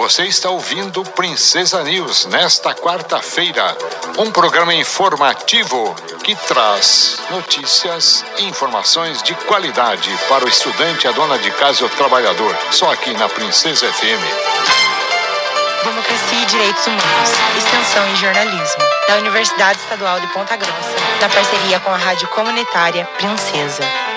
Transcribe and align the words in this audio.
Você 0.00 0.24
está 0.24 0.48
ouvindo 0.48 1.04
Princesa 1.04 1.82
News 1.82 2.24
nesta 2.24 2.74
quarta-feira, 2.74 3.76
um 4.18 4.32
programa 4.32 4.72
informativo 4.72 5.94
que 6.24 6.34
traz 6.34 7.20
notícias 7.30 8.24
e 8.38 8.44
informações 8.44 9.22
de 9.22 9.34
qualidade 9.34 10.10
para 10.26 10.46
o 10.46 10.48
estudante, 10.48 11.06
a 11.06 11.12
dona 11.12 11.38
de 11.38 11.50
casa 11.50 11.82
e 11.82 11.84
o 11.84 11.88
trabalhador. 11.90 12.56
Só 12.72 12.90
aqui 12.90 13.12
na 13.12 13.28
Princesa 13.28 13.92
FM. 13.92 14.24
Democracia 15.84 16.42
e 16.42 16.46
Direitos 16.46 16.86
Humanos, 16.86 17.30
Extensão 17.58 18.08
em 18.08 18.16
Jornalismo, 18.16 18.82
da 19.06 19.16
Universidade 19.18 19.80
Estadual 19.80 20.18
de 20.18 20.26
Ponta 20.28 20.56
Grossa, 20.56 20.96
na 21.20 21.28
parceria 21.28 21.78
com 21.78 21.90
a 21.90 21.98
Rádio 21.98 22.26
Comunitária 22.28 23.04
Princesa. 23.18 24.09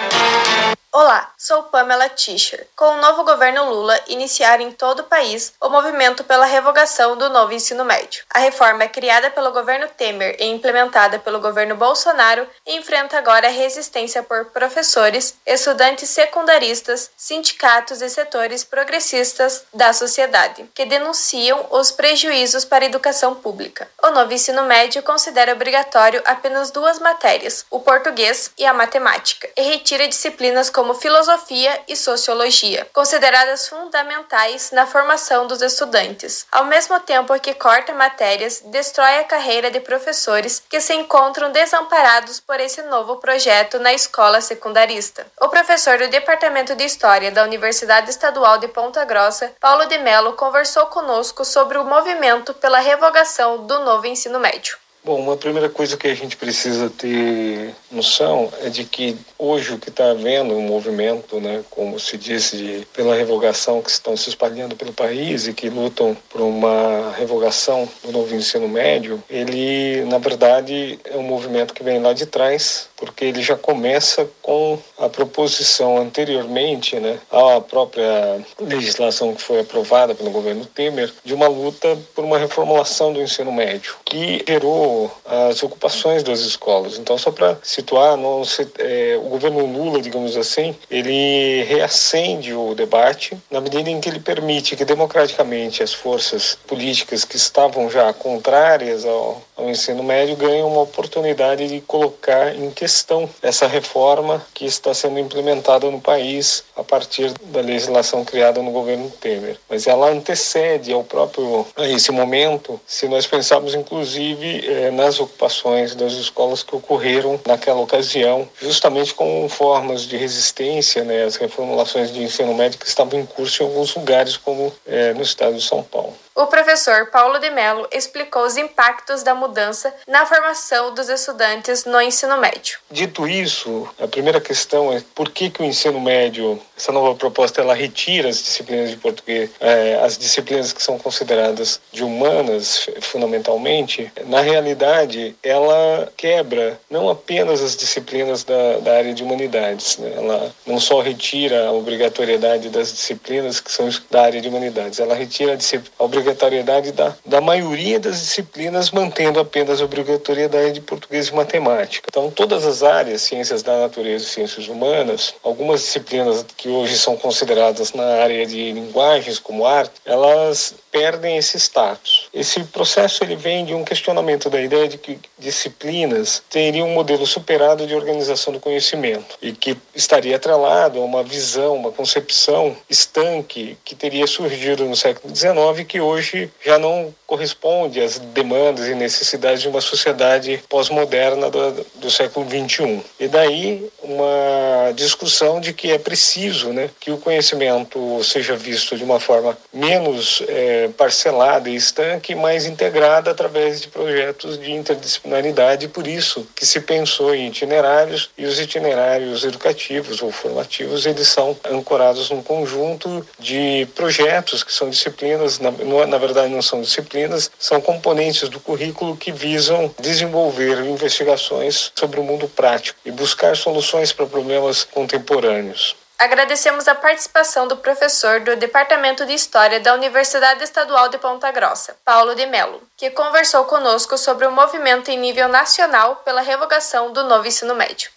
Olá, 0.95 1.31
sou 1.35 1.63
Pamela 1.63 2.07
Tischer. 2.07 2.67
Com 2.75 2.85
o 2.85 3.01
novo 3.01 3.23
governo 3.23 3.67
Lula 3.67 3.99
iniciar 4.09 4.61
em 4.61 4.71
todo 4.71 4.99
o 4.99 5.05
país 5.05 5.51
o 5.59 5.67
movimento 5.67 6.23
pela 6.23 6.45
revogação 6.45 7.17
do 7.17 7.31
novo 7.31 7.51
ensino 7.51 7.83
médio. 7.83 8.23
A 8.29 8.37
reforma 8.37 8.83
é 8.83 8.87
criada 8.87 9.31
pelo 9.31 9.51
governo 9.51 9.87
Temer 9.87 10.35
e 10.39 10.45
implementada 10.45 11.17
pelo 11.17 11.39
governo 11.39 11.75
Bolsonaro 11.75 12.47
enfrenta 12.67 13.17
agora 13.17 13.47
resistência 13.47 14.21
por 14.21 14.45
professores, 14.51 15.35
estudantes 15.47 16.11
secundaristas, 16.11 17.09
sindicatos 17.17 17.99
e 18.03 18.07
setores 18.07 18.63
progressistas 18.63 19.63
da 19.73 19.93
sociedade, 19.93 20.69
que 20.75 20.85
denunciam 20.85 21.65
os 21.71 21.89
prejuízos 21.89 22.65
para 22.65 22.85
a 22.85 22.87
educação 22.87 23.33
pública. 23.33 23.89
O 23.99 24.11
novo 24.11 24.31
ensino 24.31 24.61
médio 24.61 25.01
considera 25.01 25.53
obrigatório 25.53 26.21
apenas 26.23 26.69
duas 26.69 26.99
matérias, 26.99 27.65
o 27.71 27.79
português 27.79 28.51
e 28.59 28.63
a 28.63 28.75
matemática, 28.75 29.49
e 29.57 29.63
retira 29.63 30.07
disciplinas 30.07 30.69
como 30.69 30.82
como 30.83 30.93
filosofia 30.95 31.81
e 31.87 31.95
sociologia, 31.95 32.85
consideradas 32.91 33.69
fundamentais 33.69 34.69
na 34.73 34.85
formação 34.85 35.47
dos 35.47 35.61
estudantes, 35.61 36.45
ao 36.51 36.65
mesmo 36.65 36.99
tempo 36.99 37.39
que 37.39 37.53
corta 37.53 37.93
matérias, 37.93 38.61
destrói 38.65 39.19
a 39.19 39.23
carreira 39.23 39.71
de 39.71 39.79
professores 39.79 40.61
que 40.69 40.81
se 40.81 40.93
encontram 40.93 41.53
desamparados 41.53 42.41
por 42.41 42.59
esse 42.59 42.81
novo 42.81 43.15
projeto 43.15 43.79
na 43.79 43.93
escola 43.93 44.41
secundarista. 44.41 45.25
O 45.39 45.47
professor 45.47 45.97
do 45.97 46.09
Departamento 46.09 46.75
de 46.75 46.83
História 46.83 47.31
da 47.31 47.43
Universidade 47.43 48.09
Estadual 48.09 48.57
de 48.57 48.67
Ponta 48.67 49.05
Grossa, 49.05 49.53
Paulo 49.61 49.85
de 49.85 49.97
Mello, 49.99 50.33
conversou 50.33 50.87
conosco 50.87 51.45
sobre 51.45 51.77
o 51.77 51.85
movimento 51.85 52.53
pela 52.55 52.79
revogação 52.79 53.65
do 53.65 53.79
novo 53.79 54.05
ensino 54.05 54.37
médio. 54.37 54.82
Bom, 55.05 55.19
uma 55.19 55.35
primeira 55.35 55.67
coisa 55.67 55.97
que 55.97 56.07
a 56.07 56.15
gente 56.15 56.37
precisa 56.37 56.89
ter 56.89 57.75
noção 57.91 58.49
é 58.61 58.69
de 58.69 58.85
que 58.85 59.17
hoje 59.37 59.73
o 59.73 59.77
que 59.77 59.89
está 59.89 60.11
havendo 60.11 60.53
um 60.53 60.61
movimento, 60.61 61.41
né, 61.41 61.61
como 61.69 61.99
se 61.99 62.17
diz, 62.17 62.51
de, 62.51 62.87
pela 62.93 63.13
revogação 63.13 63.81
que 63.81 63.89
estão 63.89 64.15
se 64.15 64.29
espalhando 64.29 64.77
pelo 64.77 64.93
país 64.93 65.45
e 65.45 65.53
que 65.53 65.69
lutam 65.69 66.15
por 66.29 66.39
uma 66.39 67.13
revogação 67.17 67.85
do 68.01 68.13
novo 68.13 68.33
ensino 68.33 68.65
médio, 68.69 69.21
ele 69.29 70.05
na 70.05 70.19
verdade 70.19 70.97
é 71.03 71.17
um 71.17 71.23
movimento 71.23 71.73
que 71.73 71.83
vem 71.83 71.99
lá 71.99 72.13
de 72.13 72.25
trás, 72.25 72.87
porque 72.95 73.25
ele 73.25 73.41
já 73.41 73.57
começa 73.57 74.25
com 74.41 74.79
a 74.97 75.09
proposição 75.09 75.97
anteriormente, 75.97 76.97
né, 76.97 77.19
à 77.29 77.59
própria 77.59 78.41
legislação 78.57 79.35
que 79.35 79.41
foi 79.41 79.59
aprovada 79.59 80.15
pelo 80.15 80.31
governo 80.31 80.65
Temer, 80.65 81.11
de 81.25 81.33
uma 81.33 81.49
luta 81.49 81.97
por 82.15 82.23
uma 82.23 82.37
reformulação 82.37 83.11
do 83.11 83.21
ensino 83.21 83.51
médio, 83.51 83.95
que 84.13 84.45
gerou 84.47 85.11
as 85.25 85.63
ocupações 85.63 86.21
das 86.21 86.41
escolas. 86.41 86.99
Então, 86.99 87.17
só 87.17 87.31
para 87.31 87.57
situar, 87.63 88.15
não 88.15 88.45
se, 88.45 88.67
é, 88.77 89.19
o 89.19 89.27
governo 89.27 89.65
Lula, 89.65 89.99
digamos 89.99 90.37
assim, 90.37 90.75
ele 90.89 91.63
reacende 91.63 92.53
o 92.53 92.75
debate 92.75 93.35
na 93.49 93.59
medida 93.59 93.89
em 93.89 93.99
que 93.99 94.07
ele 94.07 94.19
permite 94.19 94.75
que 94.75 94.85
democraticamente 94.85 95.81
as 95.81 95.93
forças 95.95 96.59
políticas 96.67 97.25
que 97.25 97.37
estavam 97.37 97.89
já 97.89 98.13
contrárias 98.13 99.03
ao, 99.03 99.41
ao 99.57 99.67
ensino 99.67 100.03
médio 100.03 100.35
ganhem 100.35 100.63
uma 100.63 100.81
oportunidade 100.81 101.67
de 101.67 101.81
colocar 101.81 102.55
em 102.55 102.69
questão 102.69 103.27
essa 103.41 103.65
reforma 103.65 104.45
que 104.53 104.65
está 104.65 104.93
sendo 104.93 105.17
implementada 105.17 105.89
no 105.89 105.99
país 105.99 106.63
a 106.75 106.83
partir 106.83 107.33
da 107.45 107.61
legislação 107.61 108.23
criada 108.23 108.61
no 108.61 108.69
governo 108.69 109.09
Temer. 109.09 109.57
Mas 109.67 109.87
ela 109.87 110.11
antecede 110.11 110.93
ao 110.93 111.03
próprio 111.03 111.65
a 111.75 111.87
esse 111.87 112.11
momento, 112.11 112.79
se 112.85 113.07
nós 113.07 113.25
pensarmos 113.25 113.73
inclusive 113.73 114.02
é, 114.17 114.91
nas 114.91 115.19
ocupações 115.19 115.95
das 115.95 116.13
escolas 116.13 116.63
que 116.63 116.75
ocorreram 116.75 117.39
naquela 117.45 117.79
ocasião, 117.79 118.47
justamente 118.61 119.13
com 119.13 119.47
formas 119.49 120.01
de 120.01 120.17
resistência 120.17 121.03
né, 121.03 121.23
às 121.23 121.35
reformulações 121.35 122.11
de 122.11 122.21
ensino 122.21 122.53
médio 122.53 122.79
que 122.79 122.87
estavam 122.87 123.19
em 123.19 123.25
curso 123.25 123.63
em 123.63 123.65
alguns 123.65 123.95
lugares, 123.95 124.37
como 124.37 124.71
é, 124.85 125.13
no 125.13 125.21
estado 125.21 125.55
de 125.55 125.63
São 125.63 125.83
Paulo. 125.83 126.13
O 126.43 126.47
professor 126.47 127.05
Paulo 127.05 127.39
de 127.39 127.49
Mello 127.49 127.87
explicou 127.89 128.43
os 128.43 128.57
impactos 128.57 129.23
da 129.23 129.33
mudança 129.33 129.93
na 130.05 130.25
formação 130.25 130.93
dos 130.93 131.07
estudantes 131.07 131.85
no 131.85 132.01
ensino 132.01 132.35
médio. 132.37 132.79
Dito 132.91 133.25
isso, 133.25 133.87
a 133.97 134.09
primeira 134.09 134.41
questão 134.41 134.91
é 134.91 135.01
por 135.15 135.29
que, 135.29 135.49
que 135.49 135.61
o 135.61 135.65
ensino 135.65 136.01
médio, 136.01 136.59
essa 136.77 136.91
nova 136.91 137.15
proposta, 137.15 137.61
ela 137.61 137.73
retira 137.73 138.27
as 138.27 138.43
disciplinas 138.43 138.89
de 138.89 138.97
português, 138.97 139.51
é, 139.61 140.01
as 140.03 140.17
disciplinas 140.17 140.73
que 140.73 140.83
são 140.83 140.99
consideradas 140.99 141.79
de 141.93 142.03
humanas, 142.03 142.89
fundamentalmente, 142.99 144.11
na 144.25 144.41
realidade, 144.41 145.37
ela 145.41 146.11
quebra 146.17 146.77
não 146.89 147.09
apenas 147.09 147.63
as 147.63 147.73
disciplinas 147.77 148.43
da, 148.43 148.79
da 148.79 148.97
área 148.97 149.13
de 149.13 149.23
humanidades, 149.23 149.97
né? 149.97 150.11
ela 150.13 150.53
não 150.65 150.77
só 150.77 150.99
retira 150.99 151.67
a 151.67 151.71
obrigatoriedade 151.71 152.67
das 152.67 152.91
disciplinas 152.91 153.61
que 153.61 153.71
são 153.71 153.89
da 154.11 154.23
área 154.23 154.41
de 154.41 154.49
humanidades, 154.49 154.99
ela 154.99 155.15
retira 155.15 155.53
a 155.53 156.03
obrigatoriedade 156.03 156.32
obrigatoriedade 156.33 156.91
da, 156.91 157.15
da 157.25 157.39
maioria 157.39 157.99
das 157.99 158.19
disciplinas, 158.19 158.91
mantendo 158.91 159.39
apenas 159.39 159.79
a 159.79 159.85
obrigatoriedade 159.85 160.73
de 160.73 160.81
português 160.81 161.27
e 161.27 161.35
matemática. 161.35 162.07
Então, 162.09 162.29
todas 162.29 162.65
as 162.65 162.83
áreas, 162.83 163.21
ciências 163.21 163.63
da 163.63 163.79
natureza 163.79 164.25
e 164.25 164.27
ciências 164.27 164.67
humanas, 164.67 165.33
algumas 165.43 165.81
disciplinas 165.81 166.45
que 166.57 166.69
hoje 166.69 166.97
são 166.97 167.15
consideradas 167.15 167.93
na 167.93 168.03
área 168.21 168.45
de 168.45 168.71
linguagens, 168.71 169.39
como 169.39 169.65
arte, 169.65 169.93
elas 170.05 170.75
perdem 170.93 171.37
esse 171.37 171.57
status. 171.57 172.29
Esse 172.31 172.63
processo 172.65 173.23
ele 173.23 173.35
vem 173.35 173.65
de 173.65 173.73
um 173.73 173.83
questionamento 173.83 174.47
da 174.47 174.61
ideia 174.61 174.87
de 174.87 174.99
que 174.99 175.19
disciplinas 175.39 176.43
teriam 176.47 176.87
um 176.87 176.93
modelo 176.93 177.25
superado 177.25 177.87
de 177.87 177.95
organização 177.95 178.53
do 178.53 178.59
conhecimento 178.59 179.35
e 179.41 179.51
que 179.51 179.75
estaria 179.95 180.35
atrelado 180.35 180.99
a 180.99 181.03
uma 181.03 181.23
visão, 181.23 181.75
uma 181.75 181.91
concepção 181.91 182.77
estanque 182.87 183.75
que 183.83 183.95
teria 183.95 184.27
surgido 184.27 184.85
no 184.85 184.95
século 184.95 185.35
XIX 185.35 185.85
que 185.87 185.99
hoje 185.99 186.51
já 186.63 186.77
não 186.77 187.13
corresponde 187.25 187.99
às 187.99 188.19
demandas 188.19 188.87
e 188.87 188.93
necessidades 188.93 189.63
de 189.63 189.67
uma 189.67 189.81
sociedade 189.81 190.63
pós-moderna 190.69 191.49
do, 191.49 191.85
do 191.95 192.11
século 192.11 192.45
XXI. 192.47 193.01
E 193.19 193.27
daí 193.27 193.89
uma 194.03 194.91
discussão 194.95 195.59
de 195.59 195.73
que 195.73 195.89
é 195.89 195.97
preciso 195.97 196.71
né, 196.71 196.91
que 196.99 197.09
o 197.09 197.17
conhecimento 197.17 198.23
seja 198.23 198.55
visto 198.55 198.95
de 198.95 199.03
uma 199.03 199.19
forma 199.19 199.57
menos 199.73 200.43
é, 200.47 200.82
parcelada 200.89 201.69
e 201.69 201.75
estanque, 201.75 202.35
mais 202.35 202.65
integrada 202.65 203.31
através 203.31 203.81
de 203.81 203.87
projetos 203.87 204.59
de 204.59 204.71
interdisciplinaridade. 204.71 205.87
Por 205.87 206.07
isso 206.07 206.47
que 206.55 206.65
se 206.65 206.79
pensou 206.81 207.33
em 207.33 207.47
itinerários 207.47 208.29
e 208.37 208.45
os 208.45 208.59
itinerários 208.59 209.43
educativos 209.43 210.21
ou 210.21 210.31
formativos 210.31 211.05
eles 211.05 211.27
são 211.27 211.57
ancorados 211.69 212.29
num 212.29 212.41
conjunto 212.41 213.25
de 213.39 213.87
projetos 213.95 214.63
que 214.63 214.73
são 214.73 214.89
disciplinas, 214.89 215.59
na, 215.59 215.71
na 215.71 216.17
verdade 216.17 216.51
não 216.51 216.61
são 216.61 216.81
disciplinas, 216.81 217.51
são 217.57 217.79
componentes 217.81 218.49
do 218.49 218.59
currículo 218.59 219.17
que 219.17 219.31
visam 219.31 219.93
desenvolver 219.99 220.79
investigações 220.85 221.91
sobre 221.95 222.19
o 222.19 222.23
mundo 222.23 222.47
prático 222.47 222.99
e 223.05 223.11
buscar 223.11 223.55
soluções 223.55 224.11
para 224.11 224.25
problemas 224.25 224.83
contemporâneos. 224.83 225.95
Agradecemos 226.23 226.87
a 226.87 226.95
participação 226.95 227.67
do 227.67 227.75
professor 227.75 228.39
do 228.39 228.55
Departamento 228.55 229.25
de 229.25 229.33
História 229.33 229.81
da 229.81 229.93
Universidade 229.93 230.63
Estadual 230.63 231.09
de 231.09 231.17
Ponta 231.17 231.51
Grossa, 231.51 231.97
Paulo 232.05 232.33
de 232.33 232.45
Mello, 232.45 232.81
que 232.95 233.09
conversou 233.09 233.65
conosco 233.65 234.17
sobre 234.17 234.47
o 234.47 234.51
movimento 234.51 235.11
em 235.11 235.19
nível 235.19 235.49
nacional 235.49 236.15
pela 236.23 236.39
revogação 236.39 237.11
do 237.11 237.25
novo 237.25 237.45
ensino 237.45 237.75
médio. 237.75 238.09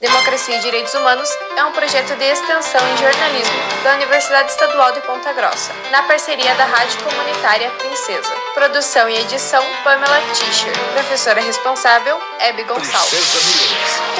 Democracia 0.00 0.56
e 0.56 0.60
Direitos 0.60 0.94
Humanos 0.94 1.28
é 1.54 1.62
um 1.64 1.72
projeto 1.72 2.16
de 2.16 2.24
extensão 2.24 2.80
em 2.88 2.96
jornalismo 2.96 3.54
da 3.84 3.92
Universidade 3.96 4.50
Estadual 4.50 4.92
de 4.92 5.02
Ponta 5.02 5.30
Grossa, 5.34 5.74
na 5.90 6.04
parceria 6.04 6.54
da 6.54 6.64
Rádio 6.64 7.04
Comunitária 7.04 7.70
Princesa. 7.72 8.32
Produção 8.54 9.10
e 9.10 9.20
edição 9.20 9.62
Pamela 9.84 10.22
Tischer. 10.32 10.72
Professora 10.94 11.42
responsável, 11.42 12.18
Hebe 12.40 12.64
Gonçalves. 12.64 14.12